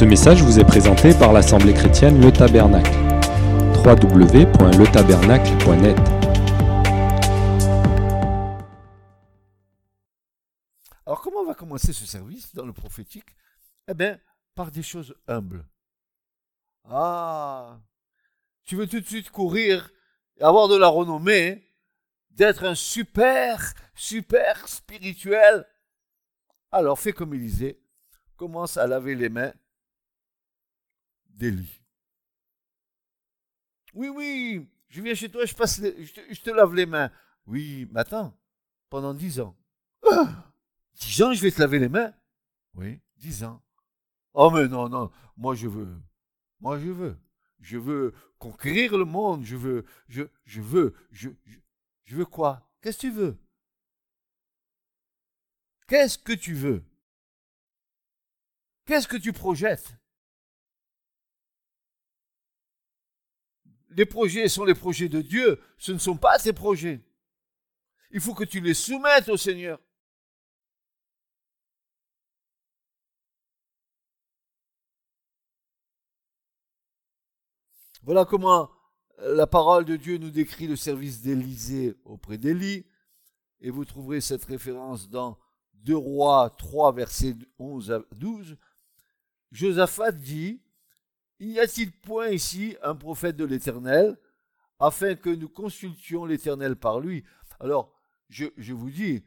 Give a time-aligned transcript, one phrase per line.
[0.00, 2.90] Ce message vous est présenté par l'Assemblée chrétienne Le Tabernacle.
[3.84, 5.98] www.letabernacle.net
[11.04, 13.36] Alors comment on va commencer ce service dans le prophétique?
[13.88, 14.18] Eh bien,
[14.54, 15.66] par des choses humbles.
[16.88, 17.78] Ah,
[18.64, 19.90] tu veux tout de suite courir
[20.38, 21.62] et avoir de la renommée,
[22.30, 25.66] d'être un super, super spirituel?
[26.72, 27.82] Alors fais comme Élisée,
[28.38, 29.52] commence à laver les mains
[33.94, 37.10] Oui, oui, je viens chez toi, je, passe je, te, lave les mains.
[37.46, 38.36] Oui, mais attends,
[38.88, 39.56] pendant dix ans.
[40.94, 42.12] Dix ans, je vais te laver les mains?
[42.74, 43.62] Oui, dix ans.
[44.34, 45.88] Oh, mais non, non, moi je veux.
[46.60, 47.18] Moi je veux.
[47.60, 49.44] Je veux conquérir le monde.
[49.44, 51.58] Je veux, je, je veux, je, je,
[52.04, 52.70] je veux quoi?
[52.80, 53.38] Qu'est-ce que tu veux?
[55.88, 56.84] Qu'est-ce que tu veux?
[58.84, 59.99] Qu'est-ce que tu projettes?
[63.90, 67.00] Les projets sont les projets de Dieu, ce ne sont pas tes projets.
[68.12, 69.80] Il faut que tu les soumettes au Seigneur.
[78.02, 78.70] Voilà comment
[79.18, 82.86] la parole de Dieu nous décrit le service d'Élysée auprès d'Élie.
[83.60, 85.38] Et vous trouverez cette référence dans
[85.74, 88.56] 2 Rois 3, versets 11 à 12.
[89.52, 90.62] Josaphat dit,
[91.40, 94.18] Y a-t-il point ici un prophète de l'Éternel,
[94.78, 97.24] afin que nous consultions l'Éternel par lui?
[97.60, 99.24] Alors, je, vous dis,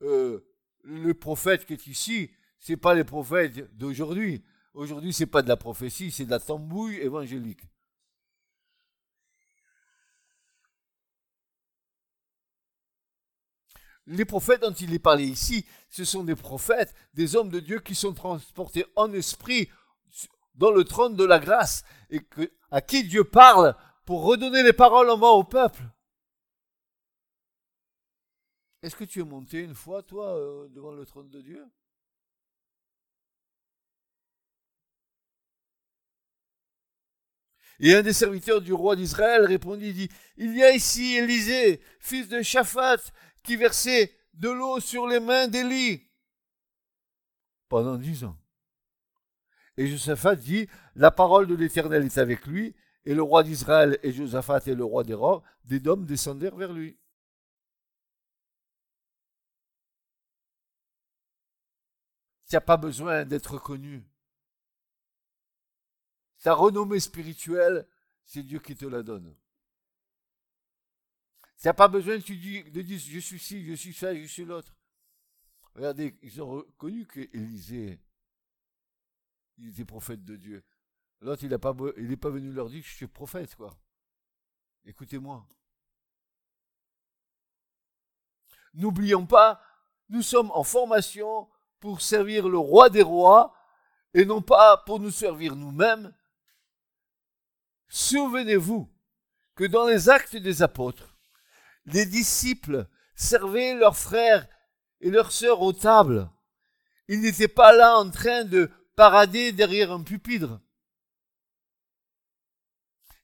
[0.00, 0.40] euh,
[0.82, 4.42] le prophète qui est ici, c'est pas les prophètes d'aujourd'hui.
[4.72, 7.60] Aujourd'hui, c'est pas de la prophétie, c'est de la tambouille évangélique.
[14.06, 17.78] Les prophètes dont il est parlé ici, ce sont des prophètes, des hommes de Dieu
[17.78, 19.68] qui sont transportés en esprit
[20.54, 22.20] dans le trône de la grâce et
[22.70, 25.82] à qui Dieu parle pour redonner les paroles en main au peuple.
[28.82, 31.64] Est-ce que tu es monté une fois, toi, euh, devant le trône de Dieu?
[37.78, 42.28] Et un des serviteurs du roi d'Israël répondit, dit, Il y a ici Élisée, fils
[42.28, 42.98] de Shaphat,
[43.42, 46.08] qui versait de l'eau sur les mains d'Élie
[47.68, 48.36] pendant dix ans.
[49.76, 52.74] Et Josaphat dit, la parole de l'Éternel est avec lui,
[53.04, 56.72] et le roi d'Israël et Josaphat et le roi des rois, des dômes descendèrent vers
[56.72, 56.98] lui.
[62.48, 64.04] Tu n'as pas besoin d'être connu.
[66.42, 67.86] Ta renommée spirituelle,
[68.24, 69.34] c'est Dieu qui te la donne.
[71.60, 74.26] Tu n'as pas besoin tu dis, de dire je suis ci, je suis ça, je
[74.26, 74.76] suis l'autre.
[75.74, 78.00] Regardez, ils ont reconnu qu'Élisée,
[79.62, 80.64] il était prophète de Dieu.
[81.20, 81.72] L'autre, il n'est pas,
[82.30, 83.70] venu leur dire que je suis prophète, quoi.
[84.84, 85.46] Écoutez-moi.
[88.74, 89.62] N'oublions pas,
[90.08, 93.54] nous sommes en formation pour servir le roi des rois
[94.14, 96.12] et non pas pour nous servir nous-mêmes.
[97.88, 98.90] Souvenez-vous
[99.54, 101.16] que dans les actes des apôtres,
[101.84, 104.48] les disciples servaient leurs frères
[105.00, 106.28] et leurs sœurs aux tables.
[107.06, 110.60] Ils n'étaient pas là en train de parader derrière un pupitre.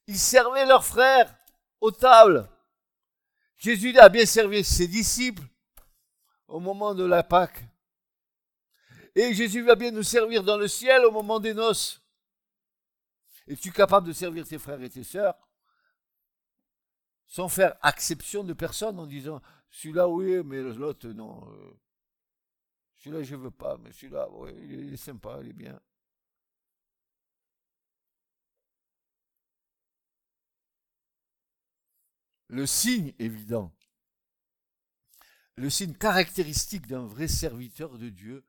[0.06, 1.34] Ils servaient leurs frères
[1.80, 2.48] aux tables.
[3.56, 5.42] Jésus a bien servi ses disciples
[6.46, 7.64] au moment de la Pâque.
[9.14, 12.00] Et Jésus va bien nous servir dans le ciel au moment des noces.
[13.46, 15.34] Es-tu capable de servir tes frères et tes sœurs
[17.26, 21.46] sans faire exception de personne en disant celui-là oui, mais l'autre non.
[22.98, 24.28] Celui-là je veux pas, mais celui-là
[24.69, 25.81] il est sympa, il est bien.
[32.48, 33.72] Le signe évident,
[35.56, 38.44] le signe caractéristique d'un vrai serviteur de Dieu,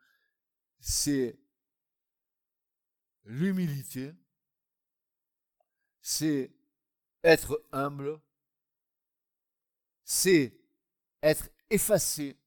[0.79, 1.37] c'est
[3.25, 4.13] l'humilité,
[6.01, 6.51] c'est
[7.23, 8.19] être humble,
[10.03, 10.57] c'est
[11.21, 12.37] être effacé.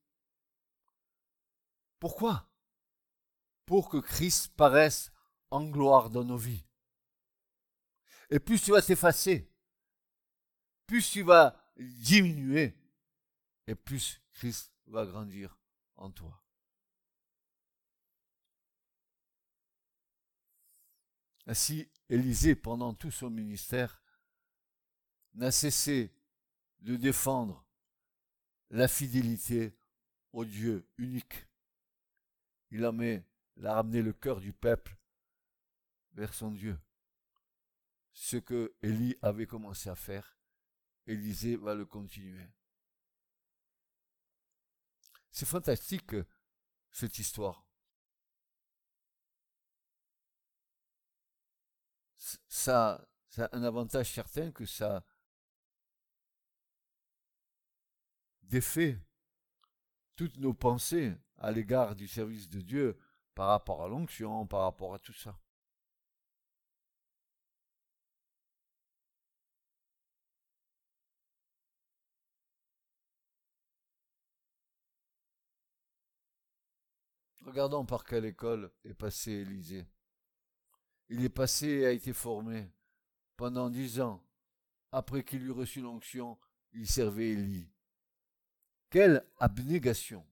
[2.03, 2.51] Pourquoi?
[3.65, 5.13] Pour que Christ paraisse
[5.53, 6.67] en gloire dans nos vies.
[8.29, 9.49] Et plus tu vas t'effacer,
[10.89, 12.77] plus tu vas diminuer,
[13.69, 15.57] et plus Christ va grandir
[15.95, 16.43] en toi.
[21.47, 24.03] Ainsi, Élisée, pendant tout son ministère,
[25.35, 26.13] n'a cessé
[26.81, 27.65] de défendre
[28.71, 29.79] la fidélité
[30.33, 31.47] au Dieu unique.
[32.73, 34.97] Il a, ramené le cœur du peuple
[36.15, 36.81] vers son Dieu.
[38.15, 40.39] Ce que Élie avait commencé à faire,
[41.07, 42.49] Élisée va le continuer.
[45.31, 46.17] C'est fantastique
[46.91, 47.67] cette histoire.
[52.49, 55.05] Ça, ça a un avantage certain que ça
[58.45, 58.99] défait
[60.17, 62.97] toutes nos pensées à l'égard du service de Dieu
[63.35, 65.37] par rapport à l'onction, par rapport à tout ça.
[77.41, 79.89] Regardons par quelle école est passé Élisée.
[81.09, 82.71] Il est passé et a été formé.
[83.37, 84.25] Pendant dix ans,
[84.93, 86.39] après qu'il eut reçu l'onction,
[86.73, 87.69] il servait Élie.
[88.91, 90.25] Quelle abnégation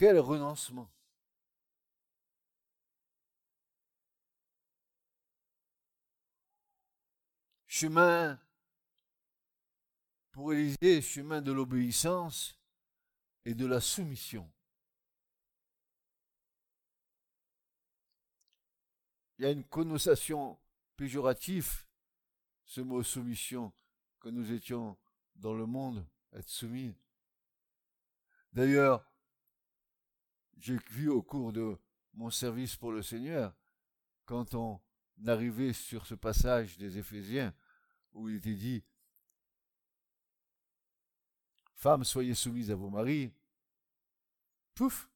[0.00, 0.90] Quel renoncement
[7.66, 8.40] Chemin
[10.32, 12.58] pour Élisée, chemin de l'obéissance
[13.44, 14.50] et de la soumission.
[19.36, 20.58] Il y a une connotation
[20.96, 21.84] péjorative,
[22.64, 23.70] ce mot soumission,
[24.18, 24.96] que nous étions
[25.36, 26.94] dans le monde, être soumis.
[28.54, 29.09] D'ailleurs,
[30.60, 31.78] j'ai vu au cours de
[32.14, 33.54] mon service pour le Seigneur,
[34.26, 34.80] quand on
[35.26, 37.54] arrivait sur ce passage des Éphésiens,
[38.12, 38.84] où il était dit,
[41.74, 43.32] Femmes, soyez soumises à vos maris,
[44.74, 45.08] pouf,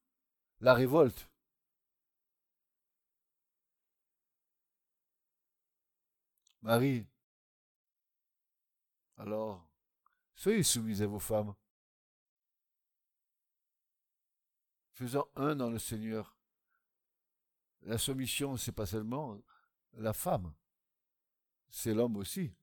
[0.61, 1.29] la révolte.
[6.63, 7.05] Marie,
[9.17, 9.63] alors,
[10.35, 11.53] soyez soumis à vos femmes.
[14.95, 16.37] Faisant un dans le Seigneur.
[17.81, 19.37] La soumission, c'est pas seulement
[19.97, 20.53] la femme,
[21.69, 22.53] c'est l'homme aussi.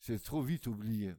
[0.00, 1.14] C'est trop vite oublié.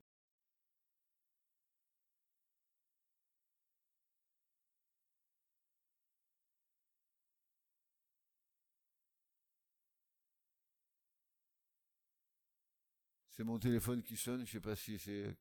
[13.30, 15.38] C'est mon téléphone qui sonne, je ne sais pas si c'est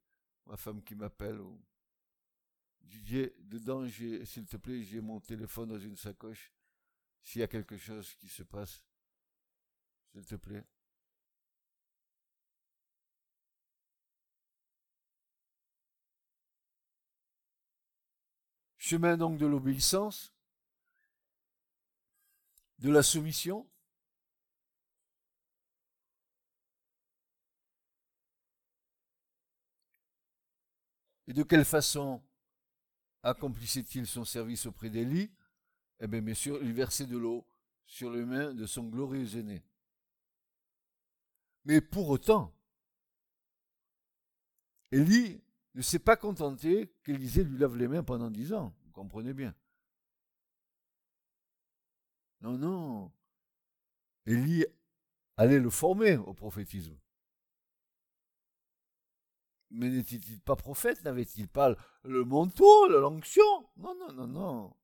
[0.47, 1.61] ma femme qui m'appelle ou.
[2.85, 6.53] Didier, dedans, s'il te plaît, j'ai mon téléphone dans une sacoche.
[7.23, 8.83] S'il y a quelque chose qui se passe,
[10.13, 10.65] s'il te plaît.
[18.77, 20.33] Chemin donc de l'obéissance,
[22.79, 23.67] de la soumission,
[31.27, 32.23] Et de quelle façon
[33.25, 35.31] accomplissait-il son service auprès d'Élie?
[36.00, 37.47] Eh bien, bien sûr, il versait de l'eau
[37.87, 39.65] sur les mains de son glorieux aîné.
[41.65, 42.55] Mais pour autant,
[44.93, 45.43] Élie
[45.75, 48.75] ne s'est pas contenté qu'Élisée lui lave les mains pendant dix ans.
[48.85, 49.55] Vous comprenez bien.
[52.43, 53.12] Non, non.
[54.27, 54.67] Élie
[55.37, 56.97] allait le former au prophétisme.
[59.71, 61.03] Mais n'était-il pas prophète?
[61.05, 61.75] N'avait-il pas
[62.05, 63.69] le manteau, l'onction?
[63.77, 64.77] Non, non, non, non.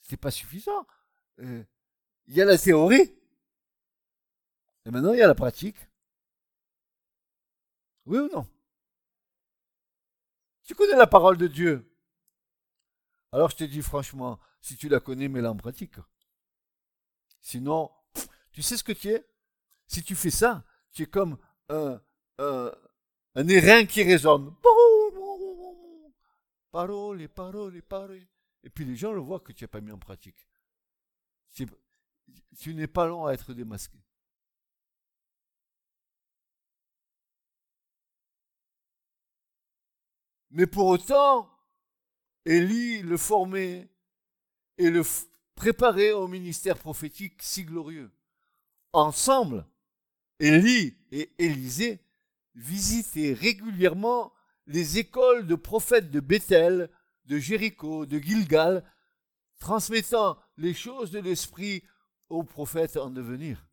[0.00, 0.86] C'est pas suffisant.
[1.38, 1.64] Euh,
[2.26, 3.14] il y a la théorie.
[4.84, 5.76] Et maintenant, il y a la pratique.
[8.06, 8.46] Oui ou non?
[10.64, 11.86] Tu connais la parole de Dieu?
[13.32, 15.94] Alors je te dis franchement, si tu la connais, mets-la en pratique.
[17.40, 17.90] Sinon,
[18.52, 19.26] tu sais ce que tu es?
[19.86, 21.38] Si tu fais ça, tu es comme
[21.68, 22.00] un,
[22.38, 22.72] un,
[23.34, 24.54] un airain qui résonne.
[26.70, 28.26] Parole, parole, parole.
[28.62, 30.46] Et puis les gens le voient que tu n'as pas mis en pratique.
[31.54, 33.98] Tu n'es pas long à être démasqué.
[40.50, 41.48] Mais pour autant,
[42.44, 43.88] Élie le formait
[44.78, 45.02] et le
[45.54, 48.10] préparait au ministère prophétique si glorieux.
[48.92, 49.66] Ensemble,
[50.40, 52.00] Élie et Élisée
[52.54, 54.32] visiter régulièrement
[54.66, 56.90] les écoles de prophètes de Bethel,
[57.26, 58.84] de Jéricho, de Gilgal,
[59.58, 61.82] transmettant les choses de l'Esprit
[62.28, 63.66] aux prophètes en devenir.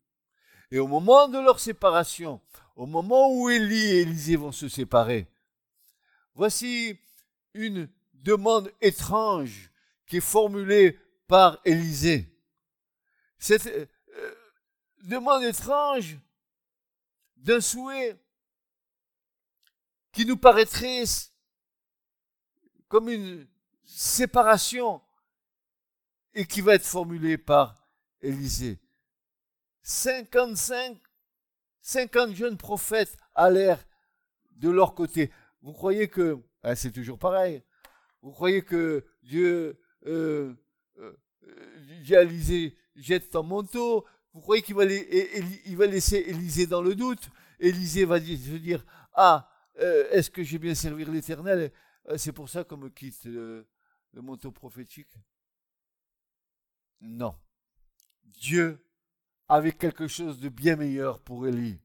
[0.70, 2.40] Et au moment de leur séparation,
[2.76, 5.26] au moment où Élie et Élisée vont se séparer,
[6.34, 7.00] voici
[7.54, 9.70] une demande étrange
[10.06, 12.34] qui est formulée par Élisée.
[13.38, 13.86] Cette euh,
[15.04, 16.18] demande étrange
[17.36, 18.18] d'un souhait
[20.18, 21.04] qui nous paraîtrait
[22.88, 23.46] comme une
[23.84, 25.00] séparation
[26.34, 27.88] et qui va être formulée par
[28.20, 28.80] Élisée.
[29.82, 30.98] 55,
[31.82, 33.86] 50 jeunes prophètes allèrent
[34.56, 35.30] de leur côté.
[35.62, 37.62] Vous croyez que, ah, c'est toujours pareil,
[38.20, 40.52] vous croyez que Dieu, euh,
[40.98, 41.16] euh,
[42.10, 48.04] Élisée jette ton manteau, vous croyez qu'il va, va laisser Élisée dans le doute Élisée
[48.04, 48.84] va dire,
[49.14, 49.48] ah,
[49.78, 51.72] euh, est-ce que j'ai bien servi l'Éternel?
[52.08, 53.66] Euh, C'est pour ça qu'on me quitte le,
[54.12, 55.12] le manteau prophétique
[57.00, 57.38] Non.
[58.24, 58.84] Dieu
[59.48, 61.80] avait quelque chose de bien meilleur pour Élie.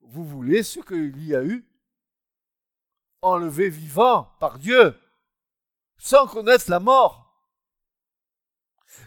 [0.00, 1.66] Vous voulez ce que Élie a eu?
[3.22, 4.98] Enlevé vivant par Dieu,
[5.96, 7.22] sans connaître la mort.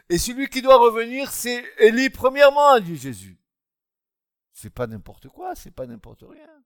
[0.10, 3.38] Et celui qui doit revenir, c'est Élie premièrement, dit Jésus.
[4.54, 6.64] C'est pas n'importe quoi, c'est pas n'importe rien.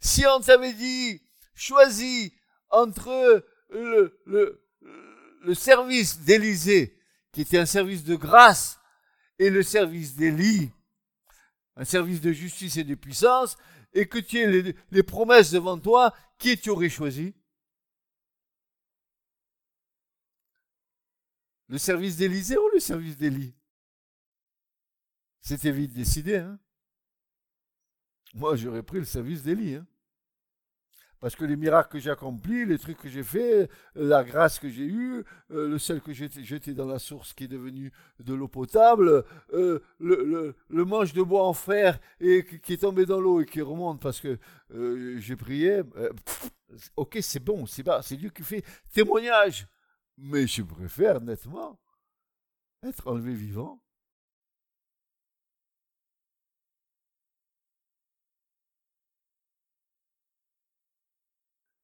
[0.00, 1.22] Si on t'avait dit,
[1.54, 2.32] choisis
[2.70, 6.98] entre le, le, service d'Élysée,
[7.32, 8.78] qui était un service de grâce,
[9.38, 10.70] et le service d'Élie,
[11.76, 13.56] un service de justice et de puissance,
[13.92, 17.34] et que tu aies les, les promesses devant toi, qui tu aurais choisi?
[21.68, 23.54] Le service d'Élysée ou le service d'Élie?
[25.40, 26.58] C'était vite décidé, hein
[28.36, 29.86] Moi, j'aurais pris le service d'Élie, hein
[31.20, 34.68] parce que les miracles que j'ai accomplis, les trucs que j'ai faits, la grâce que
[34.68, 37.90] j'ai eue, euh, le sel que j'ai jeté dans la source qui est devenu
[38.20, 39.24] de l'eau potable,
[39.54, 43.46] euh, le, le, manche de bois en fer et qui est tombé dans l'eau et
[43.46, 44.38] qui remonte parce que
[44.74, 45.80] euh, j'ai prié.
[46.96, 48.62] ok, c'est bon, c'est c'est Dieu qui fait
[48.92, 49.66] témoignage.
[50.18, 51.80] Mais je préfère nettement
[52.82, 53.80] être enlevé vivant.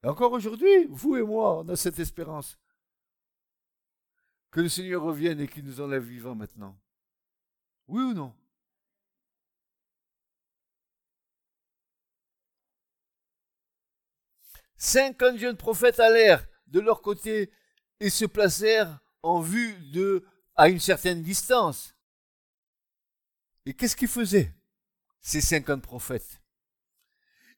[0.02, 2.59] Et encore aujourd'hui, vous et moi, on a cette espérance.
[4.50, 6.76] Que le Seigneur revienne et qu'il nous enlève vivants maintenant.
[7.88, 8.35] Oui ou non?
[14.76, 17.52] Cinquante jeunes prophètes allèrent de leur côté
[18.00, 21.94] et se placèrent en vue de, à une certaine distance.
[23.64, 24.52] Et qu'est-ce qu'ils faisaient,
[25.21, 26.42] ces cinquante prophètes?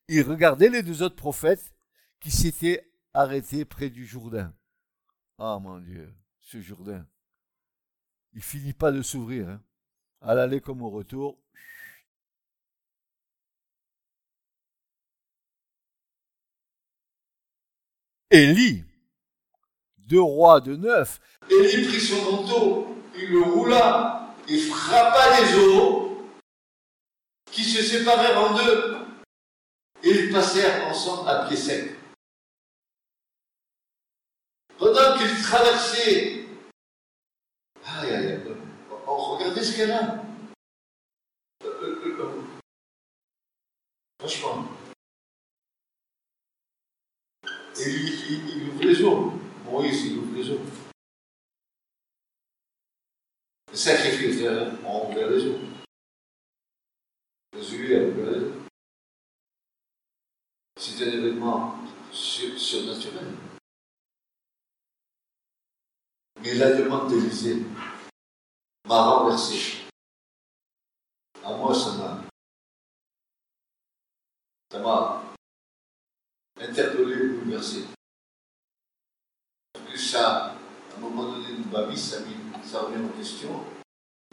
[0.09, 1.74] Ils regardaient les deux autres prophètes
[2.21, 4.55] qui s'étaient arrêtés près du Jourdain.
[5.39, 7.07] Ah mon Dieu, ce Jourdain.
[8.33, 9.49] Il finit pas de s'ouvrir.
[9.49, 9.63] Hein.
[10.21, 11.39] À l'aller comme au retour.
[18.31, 18.85] Élie
[19.99, 21.21] deux rois de neuf.
[21.51, 26.27] Élie prit son manteau, il le roula et frappa les eaux
[27.51, 28.97] qui se séparèrent en deux.
[30.03, 31.95] Et ils passèrent ensemble à pied sec.
[34.85, 36.45] Pendant qu'ils traversaient,
[37.87, 38.41] aïe, aïe,
[39.07, 40.23] oh, regardez ce qu'elle a.
[41.65, 42.43] Euh, euh, euh,
[44.21, 44.69] franchement.
[47.81, 49.33] Et il, il ouvre les eaux.
[49.65, 50.61] Moïse, il ouvre les eaux.
[53.71, 54.43] Le sacrifice,
[54.85, 55.61] on ouvre les eaux.
[57.55, 58.53] Jésus a ouvert les eaux.
[60.77, 61.77] C'est un événement
[62.13, 63.54] surnaturel.
[66.45, 67.65] Mais la demande d'Élysée
[68.87, 69.79] m'a renversé.
[71.43, 72.21] À moi, ça m'a.
[74.71, 75.23] Ça m'a
[76.61, 77.87] interpellé, bouleversé
[80.15, 80.55] ça,
[80.93, 82.19] à un moment donné de ma vie, ça,
[82.63, 83.51] ça remet en question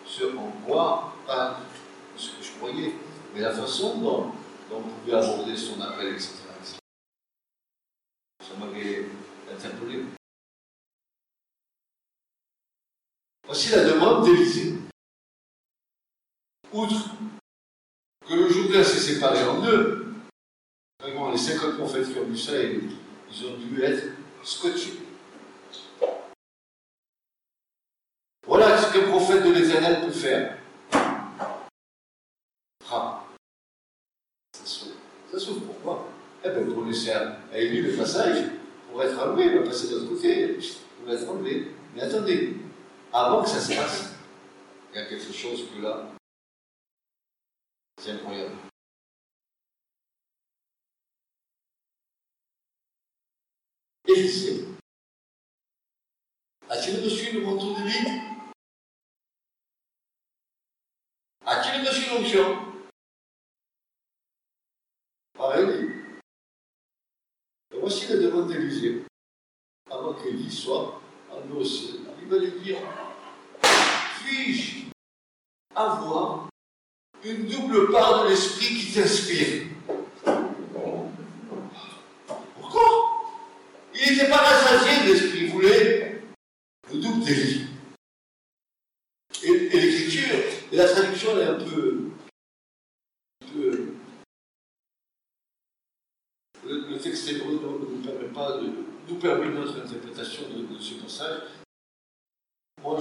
[0.06, 1.60] ce en quoi, pas
[2.16, 2.94] ce que je croyais,
[3.34, 4.32] mais la façon dont,
[4.72, 6.32] on pouvait aborder son appel, etc.
[6.64, 6.78] Ça.
[13.54, 14.76] Voici la demande d'Élysée.
[16.72, 17.10] Outre
[18.26, 20.06] que le Jourdain s'est séparé en deux,
[21.04, 24.06] les 50 prophètes qui ont vu ça, ils ont dû être
[24.42, 25.02] scotchés.
[28.48, 30.58] Voilà ce qu'un prophète de l'Éternel peut faire.
[32.90, 33.26] Ah.
[34.54, 34.96] Ça s'ouvre.
[35.30, 36.08] Ça s'ouvre pourquoi?
[36.46, 38.46] Eh bien, pour laisser à Élie le passage,
[38.90, 41.68] pour être enlevé, il va passer de l'autre côté, il va être enlevé.
[41.94, 42.61] Mais attendez,
[43.14, 44.14] avant que ça se passe,
[44.92, 46.12] il y a quelque chose que là,
[47.98, 48.56] c'est incroyable.
[54.08, 54.68] Élisée
[56.70, 58.22] a-t-il reçu le manteau de vie
[61.46, 62.74] A-t-il reçu l'onction?
[65.34, 65.92] Pareil.
[67.72, 69.04] Et voici la demande d'Élisée.
[69.90, 71.42] Avant qu'Élie soit en
[72.38, 72.78] lui dire
[74.24, 74.86] puis-je
[75.76, 76.50] avoir
[77.24, 79.68] une double part de l'esprit qui t'inspire?
[82.60, 82.82] Pourquoi?
[83.94, 85.52] Il n'était pas rassasié de l'esprit, il
[86.94, 87.68] le double délit.
[89.44, 90.36] Et, et l'écriture,
[90.72, 92.12] la traduction est un peu,
[93.56, 93.96] le,
[97.02, 98.70] texte hébreu ne nous permet pas de
[99.10, 101.42] nous permet notre interprétation de, ce passage.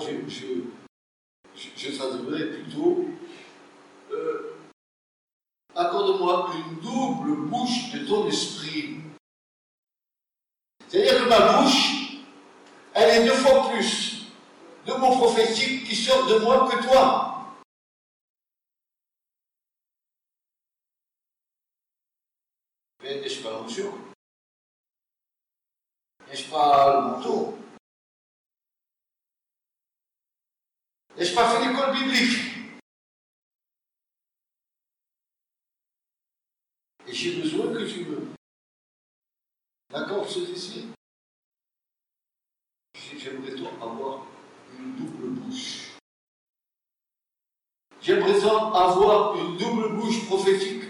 [0.00, 0.64] Je,
[1.76, 1.90] je,
[2.62, 3.04] plutôt
[4.10, 4.56] euh,
[5.74, 9.00] accorde-moi une double bouche de ton esprit.
[10.88, 12.22] C'est-à-dire que ma bouche,
[12.94, 14.26] elle est deux fois plus
[14.86, 17.54] de mon prophétique qui sort de moi que toi.
[23.02, 23.92] Mais n'est-ce pas l'onction
[26.28, 27.39] N'est-ce pas le manteau
[31.20, 32.80] N'ai-je pas fait l'école biblique
[37.06, 38.26] Et j'ai besoin que tu me
[39.90, 40.88] D'accord, ce ici
[43.18, 44.24] J'aimerais avoir
[44.78, 45.90] une double bouche.
[48.00, 50.84] J'aimerais avoir une double bouche prophétique.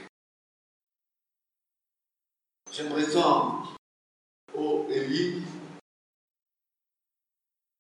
[2.71, 3.65] J'aimerais tant,
[4.55, 5.43] oh Élie,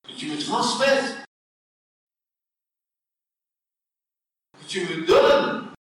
[0.02, 1.20] que tu me transmettes,
[4.59, 5.74] que tu me donnes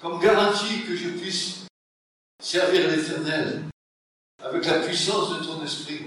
[0.00, 1.66] comme garantie que je puisse
[2.42, 3.64] servir l'Éternel
[4.38, 6.06] avec la puissance de ton esprit.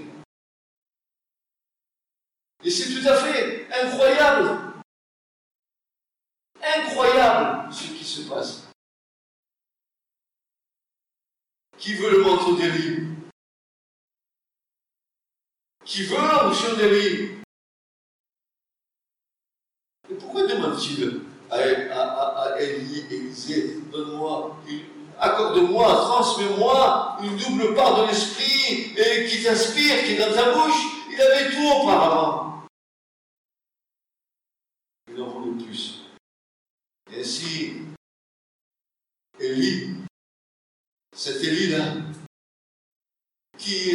[2.64, 4.82] Et c'est tout à fait incroyable,
[6.62, 8.64] incroyable ce qui se passe.
[11.76, 13.06] Qui veut le manteau d'Élie
[15.84, 17.38] Qui veut l'onction d'Élie
[20.10, 20.14] Et
[21.50, 24.56] à, Élie, Élisée, donne-moi
[25.18, 30.82] accorde-moi, transmets-moi une double part de l'esprit et qui t'inspire, qui est dans ta bouche.
[31.10, 32.64] Il avait tout auparavant.
[35.12, 36.04] Il en voulait plus.
[37.12, 37.82] Ainsi,
[39.40, 39.96] Élie,
[41.12, 41.96] cet Élie-là,
[43.56, 43.90] qui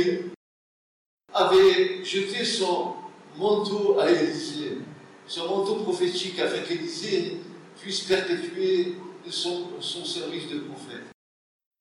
[1.33, 2.95] avait jeté son
[3.37, 4.79] manteau à Élisée,
[5.27, 7.37] son manteau prophétique afin qu'Élisée
[7.79, 8.95] puisse perpétuer
[9.29, 11.05] son, son, service de prophète.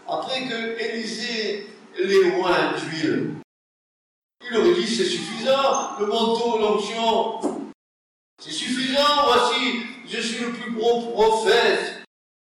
[0.09, 1.66] Après que Élisée
[1.98, 3.35] l'ait loin d'huile,
[4.50, 7.62] il aurait dit c'est suffisant, le manteau, l'onction,
[8.42, 12.02] c'est suffisant, voici, je suis le plus gros prophète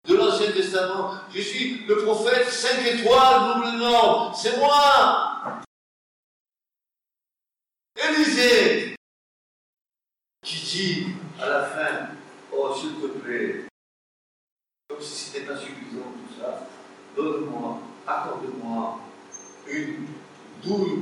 [0.09, 1.15] de l'Ancien Testament.
[1.35, 5.61] Je suis le prophète 5 étoiles, double nom, c'est moi.
[8.09, 8.90] Élisée,
[10.71, 11.07] dit
[11.41, 12.09] à la fin,
[12.53, 13.65] oh s'il te plaît,
[14.89, 16.67] comme si ce n'était pas suffisant tout ça,
[17.17, 19.01] donne-moi, accorde-moi
[19.69, 20.07] une
[20.63, 20.99] douce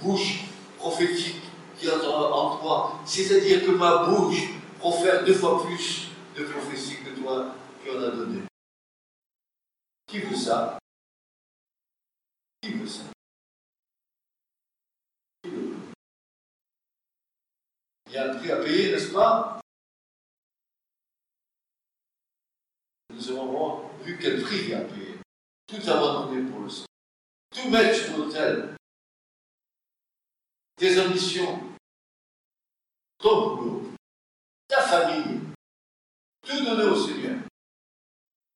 [0.00, 0.44] bouche
[0.78, 1.42] prophétique
[1.76, 3.00] qui entre en toi.
[3.04, 8.10] C'est-à-dire que ma bouche profère deux fois plus de prophéties que toi qui en as
[8.10, 8.42] donné.
[10.06, 10.78] Qui veut ça?
[12.62, 13.04] Qui veut ça
[15.42, 15.72] Qui veut
[18.12, 19.58] Il y a un prix à payer, n'est-ce pas?
[23.08, 25.18] Nous avons vu quel prix il y a à payer.
[25.66, 26.84] Tout abandonné pour le sang.
[27.54, 28.76] Tout mettre sur l'autel.
[30.76, 31.58] Tes ambitions.
[33.16, 33.94] Ton boulot.
[34.68, 35.40] Ta famille.
[36.46, 37.38] Tout donner au Seigneur.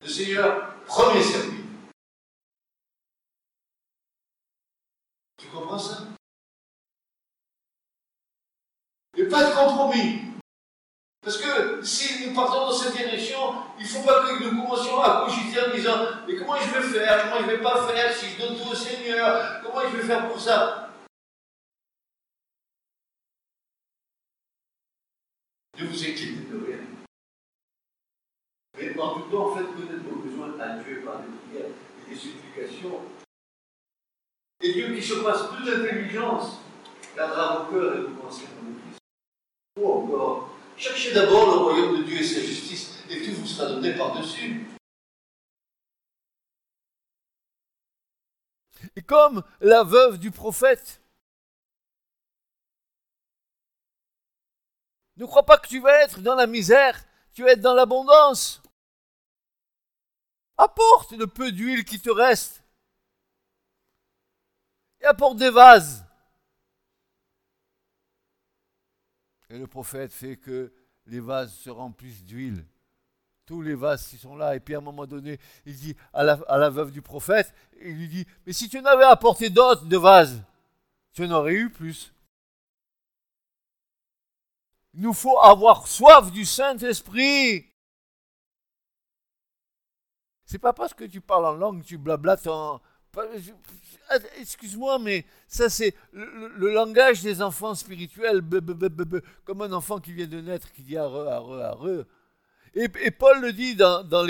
[0.02, 1.64] Le Seigneur, premier servi.
[5.38, 6.05] Tu comprends ça?
[9.30, 10.20] Pas de compromis.
[11.22, 15.00] Parce que si nous partons dans cette direction, il ne faut pas que nous commencions
[15.00, 18.12] à cogiter en disant Mais comment je vais faire Comment je ne vais pas faire
[18.12, 20.90] si je donne tout au Seigneur Comment je vais faire pour ça?
[25.78, 26.78] Ne vous inquiétez de rien.
[28.78, 31.70] Mais en tout temps, faites connaître vos besoins à Dieu par des prières
[32.06, 33.00] et des supplications.
[34.60, 36.60] Et Dieu qui se passe toute l'intelligence,
[37.16, 38.85] gardera vos cœurs et vos pensées Christ.
[40.76, 44.66] Cherchez d'abord le royaume de Dieu et sa justice, et tout vous sera donné par-dessus.
[48.94, 51.02] Et comme la veuve du prophète,
[55.16, 58.62] ne crois pas que tu vas être dans la misère, tu vas être dans l'abondance.
[60.56, 62.62] Apporte le peu d'huile qui te reste.
[65.02, 66.05] Et apporte des vases.
[69.50, 70.72] Et le prophète fait que
[71.06, 72.66] les vases se remplissent d'huile.
[73.44, 74.56] Tous les vases qui sont là.
[74.56, 78.08] Et puis à un moment donné, il dit à la, veuve du prophète, il lui
[78.08, 80.42] dit, mais si tu n'avais apporté d'autres de vases,
[81.12, 82.12] tu en aurais eu plus.
[84.94, 87.66] Il nous faut avoir soif du Saint-Esprit.
[90.44, 92.80] C'est pas parce que tu parles en langue, tu blablates en.
[94.40, 98.42] Excuse-moi, mais ça c'est le, langage des enfants spirituels,
[99.44, 102.04] comme un enfant qui vient de naître qui dit arre, arre, arre.
[102.78, 104.26] Et, et, Paul le dit dans, dans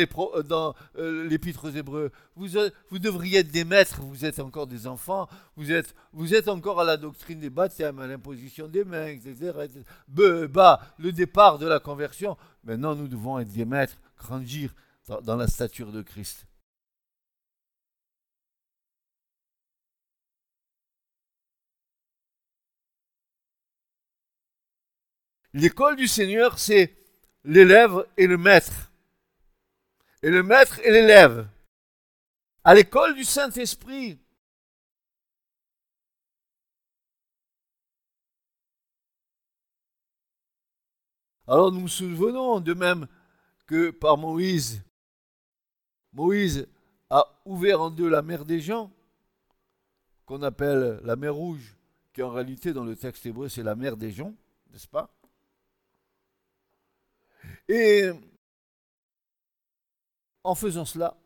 [0.96, 2.46] euh, l'épître aux Hébreux, vous,
[2.90, 6.80] vous, devriez être des maîtres, vous êtes encore des enfants, vous êtes, vous êtes encore
[6.80, 9.52] à la doctrine des baptêmes, à l'imposition des mains, etc.
[10.06, 12.36] Bah, le départ de la conversion.
[12.62, 14.72] Maintenant, nous devons être des maîtres, grandir
[15.24, 16.46] dans la stature de Christ.
[25.56, 26.94] L'école du Seigneur, c'est
[27.44, 28.92] l'élève et le maître.
[30.22, 31.48] Et le maître et l'élève.
[32.62, 34.18] À l'école du Saint-Esprit,
[41.48, 43.06] Alors nous nous souvenons de même
[43.66, 44.82] que par Moïse,
[46.12, 46.68] Moïse
[47.08, 48.92] a ouvert en deux la mer des gens,
[50.26, 51.76] qu'on appelle la mer rouge,
[52.12, 54.34] qui en réalité dans le texte hébreu c'est la mer des gens,
[54.72, 55.15] n'est-ce pas?
[57.68, 58.10] Et
[60.44, 61.16] en faisant cela,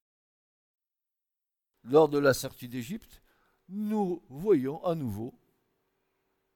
[1.85, 3.23] lors de la sortie d'Égypte,
[3.69, 5.35] nous voyons à nouveau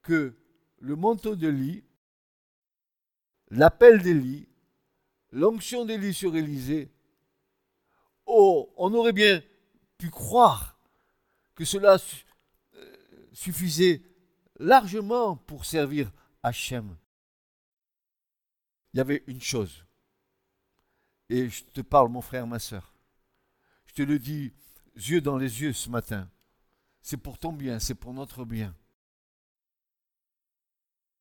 [0.03, 0.35] que
[0.79, 1.85] le manteau de lit,
[3.51, 4.49] l'appel d'Élie,
[5.31, 6.91] l'onction d'Élie sur Élysée,
[8.27, 9.43] oh, on aurait bien
[9.99, 10.79] pu croire
[11.55, 11.99] que cela
[12.75, 12.97] euh,
[13.33, 14.03] suffisait
[14.59, 16.11] largement pour servir
[16.43, 16.97] Hachem
[18.95, 19.85] il y avait une chose.
[21.29, 22.95] Et je te parle, mon frère, ma soeur.
[23.87, 24.53] Je te le dis,
[24.95, 26.31] yeux dans les yeux ce matin.
[27.03, 28.75] C'est pour ton bien, c'est pour notre bien.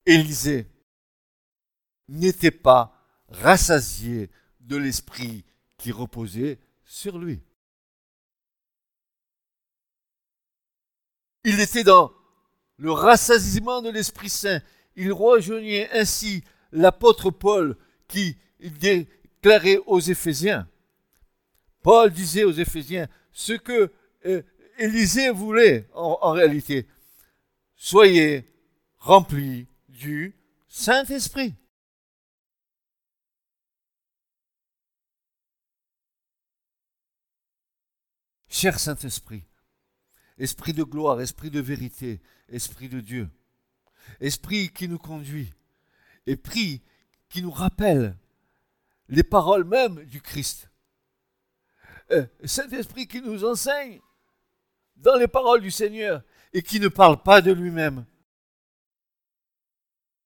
[0.05, 0.69] Élisée
[2.07, 2.95] n'était pas
[3.29, 5.43] rassasié de l'esprit
[5.77, 7.41] qui reposait sur lui.
[11.43, 12.13] Il était dans
[12.77, 14.61] le rassasiement de l'Esprit Saint.
[14.95, 20.67] Il rejoignait ainsi l'apôtre Paul qui déclarait aux Éphésiens.
[21.81, 23.91] Paul disait aux Éphésiens ce que
[24.25, 24.41] euh,
[24.77, 26.87] Élisée voulait en, réalité.
[27.75, 28.47] Soyez
[28.97, 30.35] remplis du
[30.67, 31.53] Saint-Esprit.
[38.49, 39.43] Cher Saint-Esprit,
[40.37, 43.29] Esprit de gloire, Esprit de vérité, Esprit de Dieu,
[44.19, 45.51] Esprit qui nous conduit,
[46.25, 46.81] et prie,
[47.29, 48.15] qui nous rappelle
[49.09, 50.69] les paroles même du Christ.
[52.11, 53.99] Euh, Saint-Esprit qui nous enseigne
[54.95, 56.21] dans les paroles du Seigneur
[56.53, 58.05] et qui ne parle pas de lui-même.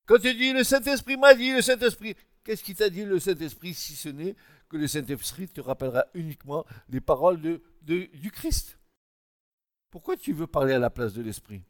[0.06, 3.74] Quand tu dis le Saint-Esprit m'a dit, le Saint-Esprit, qu'est-ce qui t'a dit le Saint-Esprit
[3.74, 4.36] si ce n'est
[4.70, 8.80] que le Saint-Esprit te rappellera uniquement les paroles de, du Christ?
[9.90, 11.64] Pourquoi tu veux parler à la place de l'Esprit?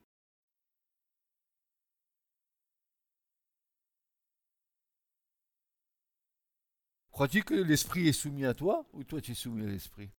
[7.17, 10.11] Crois-tu que l'esprit est soumis à toi ou toi tu es soumis à l'esprit?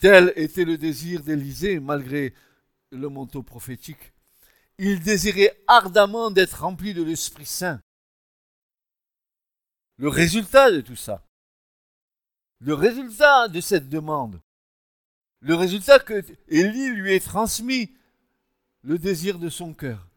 [0.00, 2.34] Tel était le désir d'Élisée malgré
[2.90, 4.14] le manteau prophétique.
[4.78, 7.80] Il désirait ardemment d'être rempli de l'Esprit Saint.
[9.96, 11.24] Le résultat de tout ça,
[12.58, 14.42] le résultat de cette demande,
[15.38, 17.94] le résultat que Élie lui ait transmis,
[18.82, 20.08] le désir de son cœur,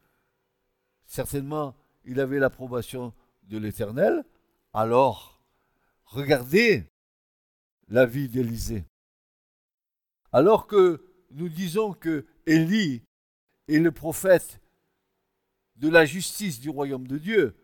[1.06, 3.14] certainement il avait l'approbation
[3.44, 4.24] de l'Éternel,
[4.74, 5.42] alors
[6.06, 6.86] regardez
[7.88, 8.86] la vie d'Élisée.
[10.32, 13.04] Alors que nous disons que Élie
[13.68, 14.60] est le prophète
[15.76, 17.56] de la justice du royaume de Dieu,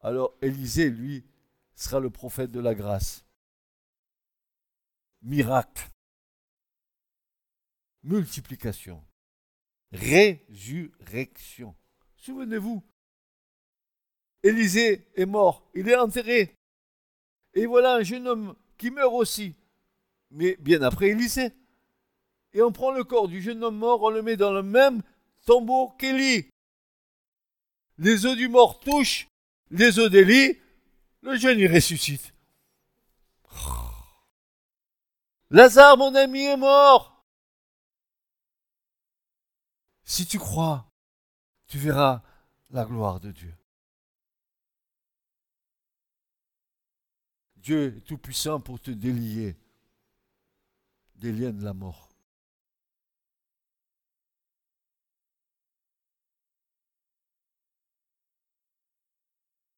[0.00, 1.24] alors Élisée, lui,
[1.74, 3.24] sera le prophète de la grâce.
[5.22, 5.90] Miracle,
[8.02, 9.02] multiplication,
[9.92, 11.74] résurrection.
[12.24, 12.82] Souvenez-vous,
[14.42, 16.56] Élisée est mort, il est enterré.
[17.52, 19.54] Et voilà un jeune homme qui meurt aussi,
[20.30, 21.52] mais bien après Élisée.
[22.54, 25.02] Et on prend le corps du jeune homme mort, on le met dans le même
[25.44, 26.48] tombeau qu'Élie.
[27.98, 29.28] Les os du mort touchent
[29.70, 30.58] les os d'Élie,
[31.20, 32.32] le jeune y ressuscite.
[35.50, 37.22] Lazare, mon ami, est mort.
[40.06, 40.86] Si tu crois,
[41.74, 42.22] tu verras
[42.70, 43.52] la gloire de Dieu.
[47.56, 49.56] Dieu est tout-puissant pour te délier
[51.16, 52.14] des liens de la mort.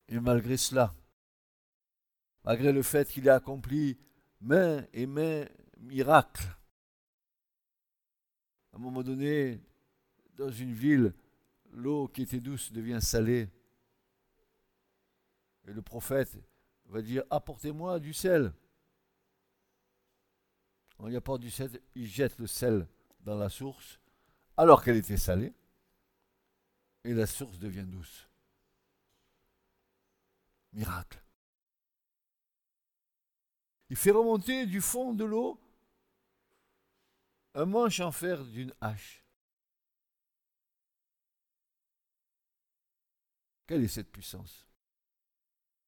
[0.09, 0.94] Et malgré cela,
[2.44, 3.98] malgré le fait qu'il ait accompli
[4.42, 5.46] main et main
[5.78, 6.54] miracles,
[8.74, 9.62] à un moment donné,
[10.35, 11.14] dans une ville,
[11.77, 13.49] l'eau qui était douce devient salée.
[15.69, 16.37] Et le prophète
[16.87, 18.53] va dire Apportez-moi du sel.
[20.99, 22.89] On y apporte du sel, il jette le sel
[23.21, 24.01] dans la source,
[24.57, 25.53] alors qu'elle était salée,
[27.05, 28.29] et la source devient douce.
[30.73, 31.23] Miracle.
[33.91, 35.61] Il fait remonter du fond de l'eau
[37.55, 39.26] un manche en fer d'une hache.
[43.66, 44.66] Quelle est cette puissance?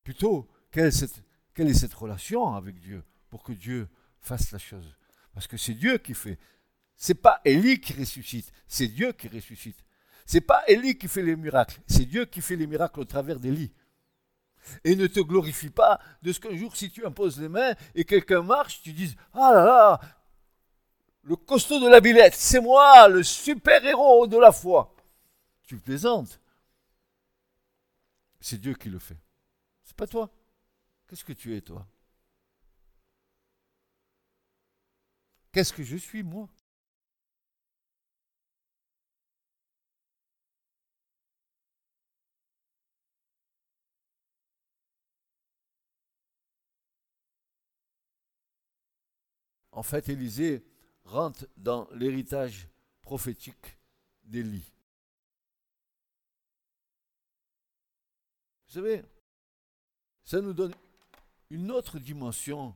[0.03, 3.89] Plutôt, quelle est, cette, relation avec Dieu pour que Dieu
[4.21, 4.97] fasse la chose?
[5.33, 6.39] Parce que c'est Dieu qui fait.
[6.97, 9.85] C'est pas Élie qui ressuscite, c'est Dieu qui ressuscite.
[10.27, 13.39] C'est pas Élie qui fait les miracles, c'est Dieu qui fait les miracles au travers
[13.39, 13.73] d'Élie.
[14.85, 18.05] Et ne te glorifie pas de ce qu'un jour, si tu imposes les mains et
[18.05, 20.01] quelqu'un marche, tu dises Ah là là,
[21.23, 24.95] le costaud de la Villette, c'est moi, le super-héros de la foi.
[25.67, 26.41] Tu plaisantes.
[28.41, 29.19] C'est Dieu qui le fait.
[29.83, 30.31] C'est pas toi.
[31.07, 31.87] Qu'est-ce que tu es, toi?
[35.53, 36.49] Qu'est-ce que je suis, moi?
[49.73, 50.65] En fait, Élisée
[51.05, 52.69] rentre dans l'héritage
[53.01, 53.79] prophétique
[54.25, 54.73] d'Élie.
[58.69, 59.03] Vous savez,
[60.25, 60.75] ça nous donne
[61.49, 62.75] une autre dimension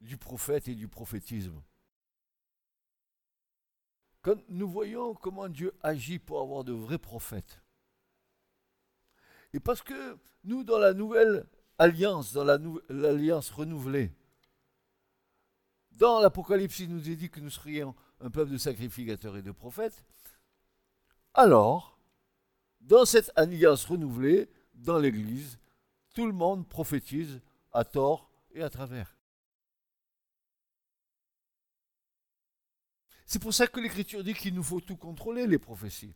[0.00, 1.60] du prophète et du prophétisme.
[4.22, 7.60] Quand nous voyons comment Dieu agit pour avoir de vrais prophètes,
[9.52, 11.46] et parce que nous, dans la nouvelle
[11.78, 14.12] alliance, dans l'alliance renouvelée,
[15.92, 19.50] dans l'Apocalypse, il nous est dit que nous serions un peuple de sacrificateurs et de
[19.50, 20.04] prophètes.
[21.34, 21.98] Alors,
[22.80, 25.58] dans cette alliance renouvelée, dans l'Église,
[26.14, 27.40] tout le monde prophétise
[27.72, 29.16] à tort et à travers.
[33.26, 36.14] C'est pour ça que l'Écriture dit qu'il nous faut tout contrôler, les prophéties.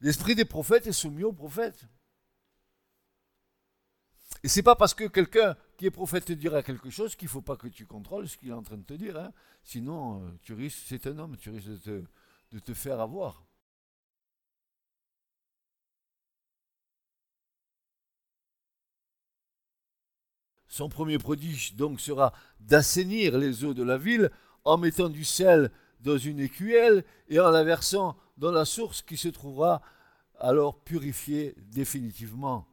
[0.00, 1.84] L'esprit des prophètes est soumis aux prophètes.
[4.42, 7.30] Et c'est pas parce que quelqu'un qui est prophète te dira quelque chose qu'il ne
[7.30, 9.18] faut pas que tu contrôles ce qu'il est en train de te dire.
[9.18, 9.32] Hein.
[9.62, 12.04] Sinon, euh, tu risques, c'est un homme, tu risques de te,
[12.52, 13.44] de te faire avoir.
[20.70, 24.30] Son premier prodige donc sera d'assainir les eaux de la ville
[24.64, 29.16] en mettant du sel dans une écuelle et en la versant dans la source qui
[29.16, 29.82] se trouvera
[30.38, 32.68] alors purifiée définitivement.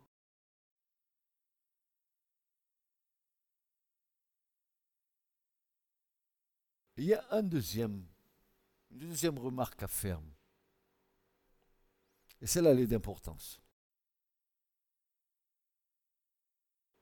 [6.97, 8.05] Il y a un deuxième,
[8.91, 10.21] une deuxième remarque à faire.
[12.41, 13.59] Et celle-là, elle est d'importance.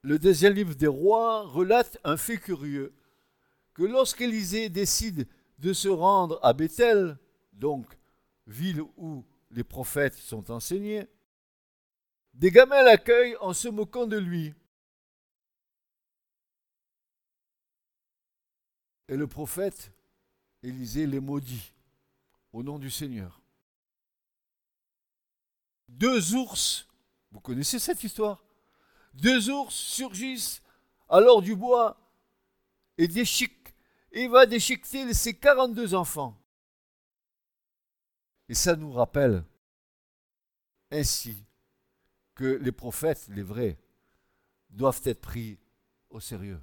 [0.06, 2.94] Le deuxième livre des rois relate un fait curieux,
[3.74, 7.18] que lorsqu'Élisée décide de se rendre à Bethel,
[7.54, 7.88] donc
[8.46, 11.08] ville où les prophètes sont enseignés,
[12.36, 14.54] des gamins l'accueillent en se moquant de lui.
[19.08, 19.92] Et le prophète
[20.62, 21.74] Élisée les maudit
[22.54, 23.42] au nom du Seigneur.
[25.90, 26.88] Deux ours,
[27.32, 28.45] vous connaissez cette histoire?
[29.16, 30.62] Deux ours surgissent
[31.10, 31.98] alors du bois
[32.98, 33.74] et déchiquent.
[34.30, 36.40] Va déchiqueter ses 42 enfants.
[38.48, 39.44] Et ça nous rappelle
[40.90, 41.46] ainsi
[42.34, 43.78] que les prophètes, les vrais,
[44.70, 45.58] doivent être pris
[46.10, 46.62] au sérieux.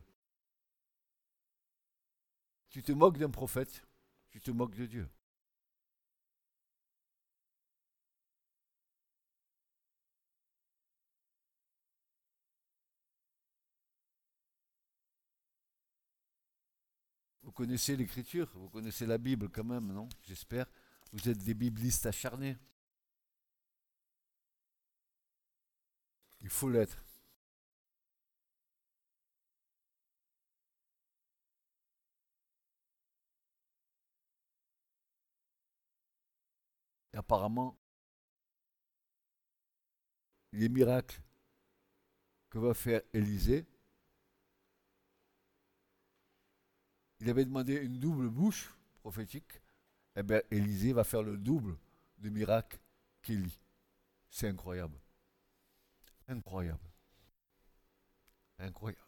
[2.70, 3.82] Tu te moques d'un prophète,
[4.30, 5.08] tu te moques de Dieu.
[17.52, 20.08] Vous connaissez l'écriture, vous connaissez la Bible quand même, non?
[20.26, 20.64] J'espère.
[21.12, 22.56] Vous êtes des biblistes acharnés.
[26.42, 27.04] Il faut l'être.
[37.14, 37.78] Apparemment,
[40.52, 41.20] les miracles
[42.48, 43.66] que va faire Élisée,
[47.22, 49.60] il avait demandé une double bouche prophétique,
[50.16, 51.78] eh bien Élisée va faire le double
[52.18, 52.80] de miracles
[53.22, 53.60] qu'Élie.
[54.28, 54.98] C'est incroyable.
[56.26, 56.90] Incroyable.
[58.58, 59.06] Incroyable.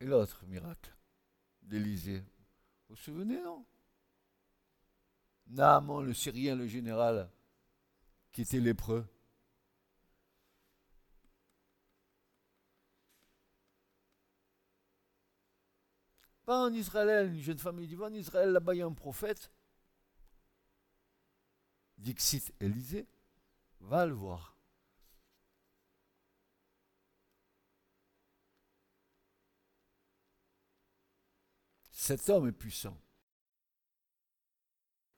[0.00, 0.96] Et l'autre miracle
[1.60, 3.66] d'Élysée, vous vous souvenez, non?
[5.48, 7.30] Naaman, le Syrien, le général,
[8.38, 9.04] qui était lépreux.
[16.46, 18.92] Va en Israël, une jeune femme dit Va en Israël, là-bas il y a un
[18.92, 19.50] prophète.
[21.96, 23.08] Dixit Élysée,
[23.80, 24.56] va le voir.
[31.90, 32.96] Cet homme est puissant.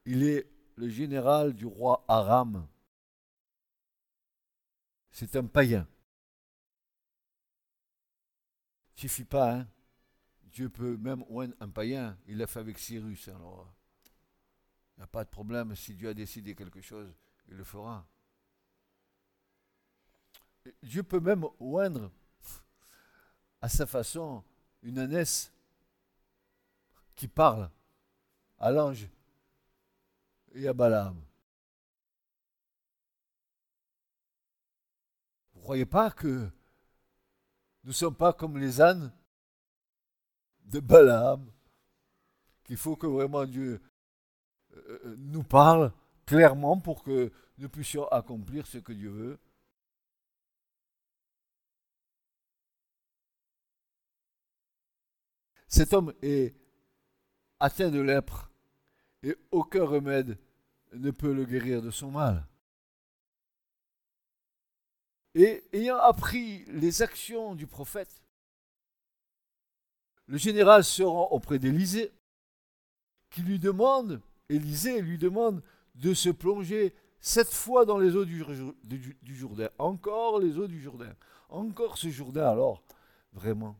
[0.06, 2.66] Il est le général du roi Aram.
[5.20, 5.86] C'est un païen.
[8.96, 9.68] Il suffit pas, hein.
[10.44, 12.16] Dieu peut même oindre un païen.
[12.26, 13.28] Il l'a fait avec Cyrus.
[13.28, 13.70] Alors,
[14.96, 15.76] il n'y a pas de problème.
[15.76, 17.12] Si Dieu a décidé quelque chose,
[17.48, 18.08] il le fera.
[20.82, 22.10] Dieu peut même oindre
[23.60, 24.42] à sa façon
[24.82, 25.52] une ânesse
[27.14, 27.70] qui parle
[28.58, 29.06] à l'ange
[30.54, 31.22] et à Balaam.
[35.70, 36.50] Croyez pas que
[37.84, 39.12] nous ne sommes pas comme les ânes
[40.64, 41.48] de Balaam,
[42.64, 43.80] qu'il faut que vraiment Dieu
[44.72, 45.92] euh, euh, nous parle
[46.26, 49.38] clairement pour que nous puissions accomplir ce que Dieu veut.
[55.68, 56.56] Cet homme est
[57.60, 58.50] atteint de lèpre
[59.22, 60.36] et aucun remède
[60.94, 62.49] ne peut le guérir de son mal.
[65.34, 68.22] Et ayant appris les actions du prophète,
[70.26, 72.12] le général se rend auprès d'Élysée,
[73.30, 75.62] qui lui demande, Élysée lui demande
[75.94, 78.44] de se plonger sept fois dans les eaux du
[79.34, 79.70] Jourdain.
[79.78, 81.14] Encore les eaux du Jourdain.
[81.48, 82.82] Encore ce Jourdain alors,
[83.32, 83.76] vraiment.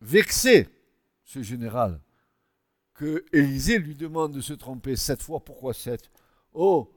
[0.00, 0.68] Vexé,
[1.24, 2.00] ce général,
[2.94, 5.40] que Élisée lui demande de se tromper sept fois.
[5.40, 6.10] Pourquoi sept?
[6.52, 6.92] Oh,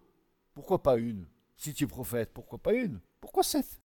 [0.56, 1.28] pourquoi pas une?
[1.58, 3.00] Si tu es prophète, pourquoi pas une?
[3.22, 3.82] Pourquoi sept?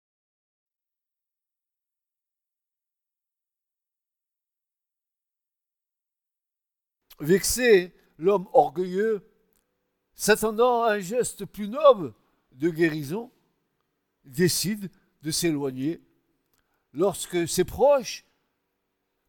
[7.20, 9.28] Vexé, l'homme orgueilleux,
[10.14, 12.14] s'attendant à un geste plus noble
[12.54, 13.32] de guérison,
[14.24, 14.90] décide
[15.22, 16.02] de s'éloigner.
[16.94, 18.26] Lorsque ses proches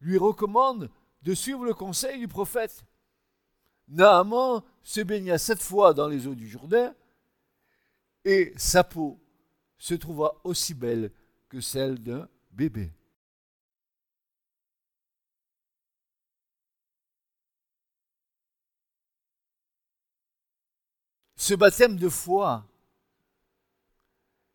[0.00, 0.90] lui recommandent
[1.22, 2.85] de suivre le conseil du prophète.
[3.88, 6.94] Naaman se baigna sept fois dans les eaux du Jourdain
[8.24, 9.20] et sa peau
[9.78, 11.12] se trouva aussi belle
[11.48, 12.92] que celle d'un bébé.
[21.37, 22.66] Ce baptême de foi,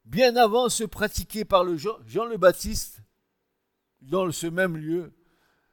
[0.05, 3.01] bien avant se pratiquer par Jean, Jean le Baptiste,
[4.01, 5.11] dans ce même lieu,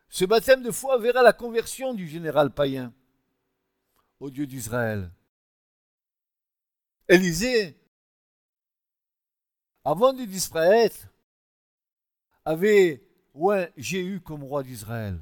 [0.09, 2.95] ce baptême de foi verra la conversion du général païen
[4.21, 5.11] au Dieu d'Israël.
[7.09, 7.82] Élisée,
[9.85, 11.09] avant de disparaître,
[12.45, 13.03] avait
[13.35, 15.19] ouais, Jéhu comme roi d'Israël.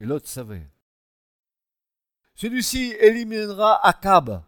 [0.00, 0.66] Et l'autre savait.
[2.34, 4.42] Celui-ci éliminera Akab,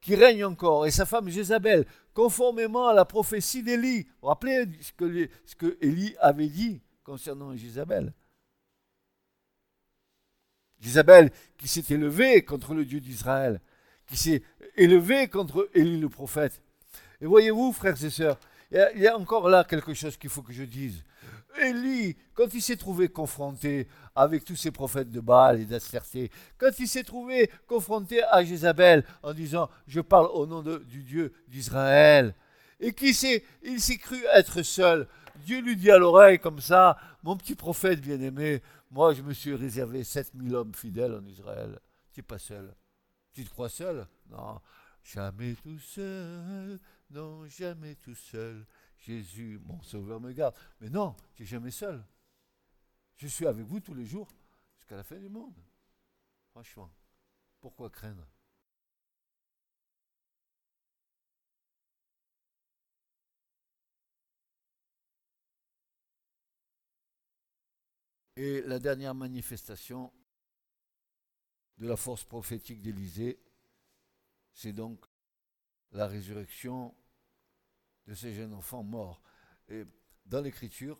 [0.00, 4.02] qui règne encore, et sa femme Jézabel, conformément à la prophétie d'Élie.
[4.02, 8.12] Vous vous rappelez ce que, ce que Élie avait dit concernant Jézabel?
[10.80, 13.60] Jézabel qui s'est élevée contre le Dieu d'Israël,
[14.06, 14.42] qui s'est
[14.76, 16.62] élevée contre Élie le prophète.
[17.20, 18.38] Et voyez-vous, frères et sœurs,
[18.70, 21.02] il y, a encore là quelque chose qu'il faut que je dise.
[21.58, 26.78] Élie, quand il s'est trouvé confronté avec tous ces prophètes de Baal et d'Asterté, quand
[26.78, 32.34] il s'est trouvé confronté à Jézabel en disant Je parle au nom du Dieu d'Israël,
[32.78, 35.08] et qu'il s'est, il s'est cru être seul,
[35.44, 39.54] Dieu lui dit à l'oreille comme ça Mon petit prophète bien-aimé, moi je me suis
[39.54, 41.78] réservé 7000 hommes fidèles en Israël.
[42.12, 42.74] Tu n'es pas seul.
[43.32, 44.60] Tu te crois seul Non,
[45.02, 46.78] jamais tout seul
[47.10, 48.66] non, jamais tout seul.
[48.98, 50.54] Jésus, mon sauveur, me garde.
[50.80, 52.04] Mais non, tu n'es jamais seul.
[53.16, 54.28] Je suis avec vous tous les jours
[54.76, 55.54] jusqu'à la fin du monde.
[56.50, 56.90] Franchement,
[57.60, 58.26] pourquoi craindre?
[68.36, 70.12] Et la dernière manifestation
[71.78, 73.40] de la force prophétique d'Élisée,
[74.52, 75.07] c'est donc
[75.92, 76.94] la résurrection
[78.06, 79.22] de ces jeunes enfants morts.
[79.68, 79.84] Et
[80.26, 80.98] dans l'Écriture,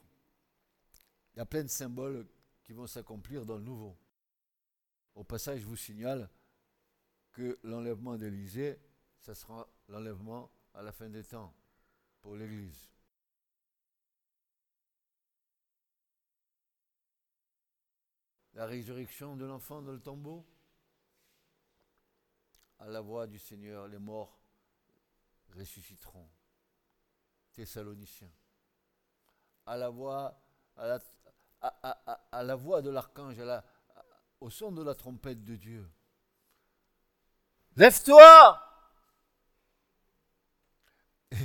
[1.34, 2.26] il y a plein de symboles
[2.64, 3.96] qui vont s'accomplir dans le Nouveau.
[5.14, 6.28] Au passage, je vous signale
[7.32, 8.78] que l'enlèvement d'Élysée,
[9.20, 11.54] ça sera l'enlèvement à la fin des temps
[12.20, 12.88] pour l'Église.
[18.54, 20.44] La résurrection de l'enfant dans le tombeau,
[22.80, 24.37] à la voix du Seigneur, les morts
[25.56, 26.28] ressusciteront.
[27.52, 28.30] Thessaloniciens.
[29.66, 30.40] À la voix,
[30.76, 30.98] à
[32.42, 33.36] la, voix de l'archange,
[34.40, 35.90] au son de la trompette de Dieu.
[37.76, 38.60] Lève-toi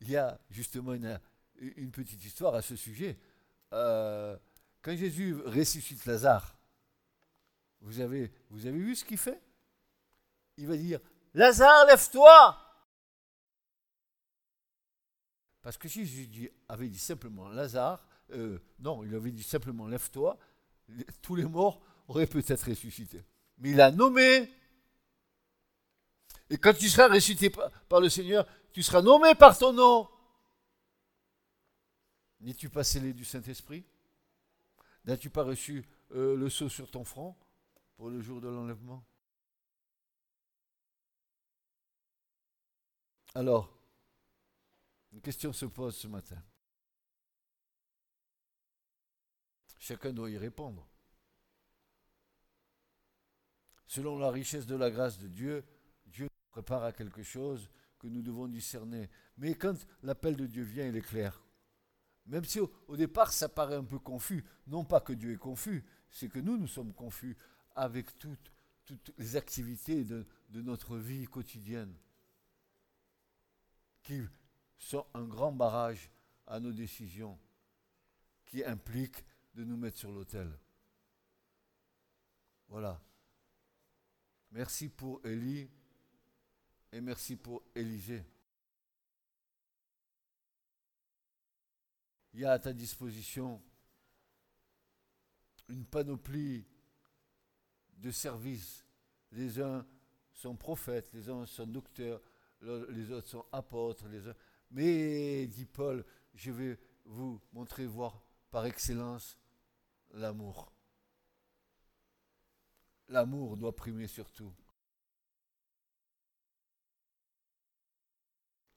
[0.00, 1.20] Il y a justement une,
[1.58, 3.18] une, petite histoire à ce sujet.
[3.72, 4.36] Euh,
[4.82, 6.56] quand Jésus ressuscite Lazare,
[7.80, 9.42] vous avez, vous avez vu ce qu'il fait?
[10.56, 11.00] Il va dire
[11.32, 12.63] Lazare, lève-toi
[15.64, 20.38] Parce que si Jésus avait dit simplement Lazare, euh, non, il avait dit simplement lève-toi,
[21.22, 23.24] tous les morts auraient peut-être ressuscité.
[23.56, 24.52] Mais il a nommé.
[26.50, 27.48] Et quand tu seras ressuscité
[27.88, 30.06] par, le Seigneur, tu seras nommé par ton nom.
[32.40, 33.86] N'es-tu pas scellé du Saint-Esprit?
[35.06, 37.34] N'as-tu pas reçu euh, le sceau sur ton front
[37.96, 39.02] pour le jour de l'enlèvement?
[43.34, 43.73] Alors,
[45.14, 46.42] une question se pose ce matin.
[49.78, 50.88] Chacun doit y répondre.
[53.86, 55.64] Selon la richesse de la grâce de Dieu,
[56.06, 59.08] Dieu nous prépare à quelque chose que nous devons discerner.
[59.36, 61.40] Mais quand l'appel de Dieu vient, il est clair.
[62.26, 65.84] Même si au, départ ça paraît un peu confus, non pas que Dieu est confus,
[66.10, 67.36] c'est que nous, nous sommes confus
[67.76, 68.50] avec toutes,
[69.16, 71.94] les activités de, notre vie quotidienne
[74.84, 76.10] sont un grand barrage
[76.46, 77.38] à nos décisions
[78.44, 79.24] qui implique
[79.54, 80.58] de nous mettre sur l'autel.
[82.68, 83.00] Voilà.
[84.50, 85.70] Merci pour Élie
[86.92, 88.24] et merci pour Élisée.
[92.34, 93.62] Il y a à ta disposition
[95.68, 96.66] une panoplie
[97.96, 98.84] de services.
[99.32, 99.86] Les uns
[100.34, 102.20] sont prophètes, les uns sont docteurs,
[102.60, 104.34] les autres sont apôtres, les uns
[104.70, 106.04] mais, dit Paul,
[106.34, 109.38] je vais vous montrer voir par excellence
[110.10, 110.72] l'amour.
[113.08, 114.54] L'amour doit primer sur tout.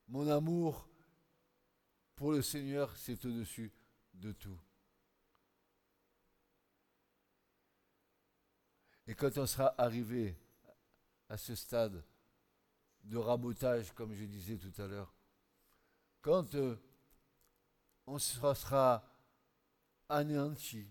[0.07, 0.87] Mon amour
[2.15, 3.71] pour le Seigneur, c'est au-dessus
[4.13, 4.59] de tout.
[9.05, 10.37] Et quand on sera arrivé
[11.29, 12.03] à ce stade
[13.03, 15.13] de rabotage, comme je disais tout à l'heure,
[16.21, 16.75] quand euh,
[18.05, 19.03] on sera
[20.09, 20.87] anéanti,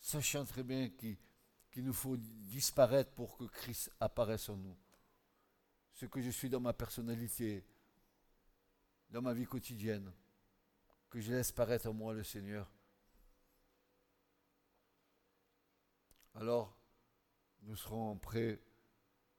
[0.00, 4.76] sachant très bien qu'il nous faut disparaître pour que Christ apparaisse en nous.
[5.94, 7.64] Ce que je suis dans ma personnalité,
[9.10, 10.12] dans ma vie quotidienne,
[11.08, 12.70] que je laisse paraître en moi le Seigneur.
[16.34, 16.74] Alors,
[17.62, 18.58] nous serons prêts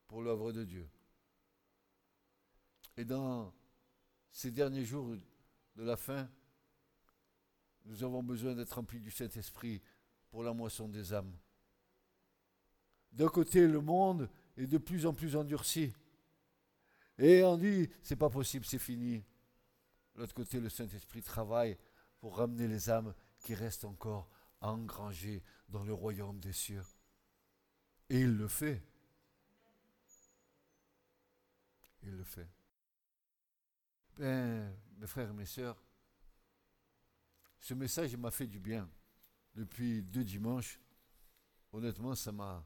[0.07, 0.87] pour l'œuvre de Dieu.
[2.95, 3.51] Et dans
[4.34, 5.15] ces derniers jours
[5.75, 6.27] de la fin,
[7.86, 9.81] nous avons besoin d'être remplis du Saint-Esprit
[10.29, 11.38] pour la moisson des âmes.
[13.11, 14.27] D'un côté, le monde
[14.57, 15.93] est de plus en plus endurci.
[17.19, 19.23] Et on dit, c'est pas possible, c'est fini.
[20.15, 21.77] De l'autre côté, le Saint-Esprit travaille
[22.19, 24.27] pour ramener les âmes qui restent encore
[24.61, 26.84] engrangées dans le royaume des cieux.
[28.09, 28.81] Et il le fait.
[32.01, 32.47] Il le fait.
[34.18, 35.82] Ben, mes frères et mes sœurs,
[37.59, 38.89] ce message m'a fait du bien.
[39.55, 40.80] Depuis deux dimanches,
[41.72, 42.64] honnêtement, ça m'a,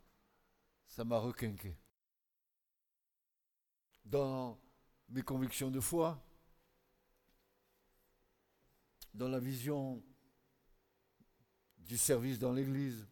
[0.85, 1.77] ça m'a requinqué.
[4.03, 4.59] Dans
[5.09, 6.21] mes convictions de foi,
[9.13, 10.03] dans la vision
[11.77, 13.07] du service dans l'Église,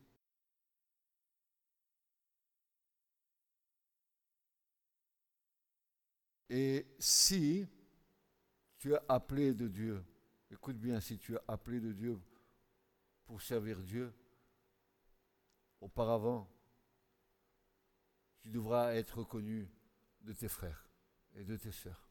[6.50, 7.68] Et si
[8.86, 10.06] tu es appelé de Dieu,
[10.52, 12.22] écoute bien, si tu es appelé de Dieu
[13.26, 14.14] pour servir Dieu,
[15.82, 16.48] auparavant,
[18.42, 19.68] tu devras être reconnu
[20.22, 20.88] de tes frères
[21.34, 22.08] et de tes sœurs.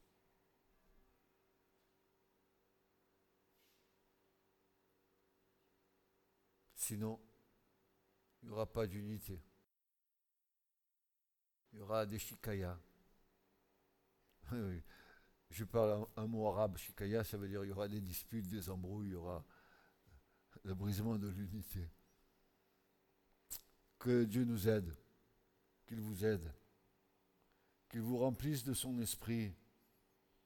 [6.75, 7.21] Sinon,
[8.43, 9.41] il n'y aura pas d'unité.
[11.73, 12.77] Il y aura des shikayas.
[15.55, 18.69] Je parle un, mot arabe, shikaya, ça veut dire il y aura des disputes, des
[18.69, 19.45] embrouilles, il y aura
[20.65, 21.89] le brisement de l'unité.
[24.01, 24.93] Que Dieu nous aide,
[25.87, 26.53] qu'il vous aide,
[27.89, 29.55] qu'il vous remplisse de son esprit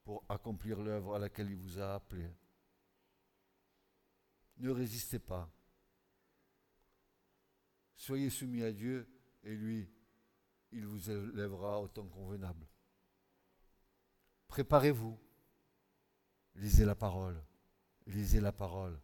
[0.04, 2.30] pour accomplir l'œuvre à laquelle il vous a appelé.
[4.58, 5.50] Ne résistez pas.
[7.96, 9.08] Soyez soumis à Dieu
[9.42, 9.88] et lui,
[10.70, 12.66] il vous élèvera au temps convenable.
[14.48, 15.18] Préparez-vous.
[16.56, 17.40] Lisez la parole.
[18.06, 19.00] Lisez la parole.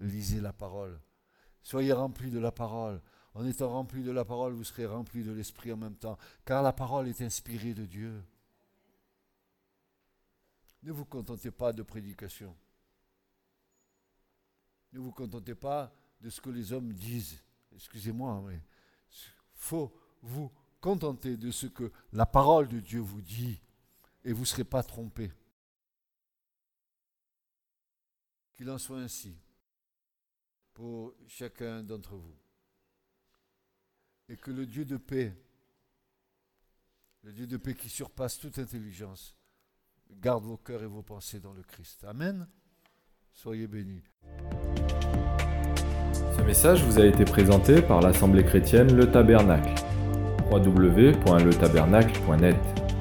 [0.00, 0.98] Lisez la parole.
[1.62, 3.00] Soyez remplis de la parole.
[3.34, 6.62] En étant remplis de la parole, vous serez remplis de l'Esprit en même temps, car
[6.62, 8.24] la parole est inspirée de Dieu.
[10.84, 12.56] Ne vous contentez pas de prédication.
[14.92, 17.42] Ne vous contentez pas de ce que les hommes disent.
[17.74, 18.60] Excusez-moi, mais
[19.54, 19.92] faut
[20.22, 23.60] vous contenter de ce que la parole de Dieu vous dit
[24.24, 25.30] et vous ne serez pas trompés.
[28.54, 29.36] Qu'il en soit ainsi
[30.72, 32.36] pour chacun d'entre vous.
[34.28, 35.36] Et que le Dieu de paix,
[37.22, 39.36] le Dieu de paix qui surpasse toute intelligence,
[40.10, 42.04] garde vos cœurs et vos pensées dans le Christ.
[42.04, 42.48] Amen.
[43.32, 44.04] Soyez bénis.
[46.36, 49.74] Ce message vous a été présenté par l'Assemblée chrétienne Le Tabernacle.
[50.50, 52.93] www.letabernacle.net